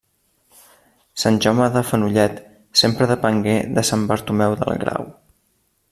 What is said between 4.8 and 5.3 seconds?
Grau.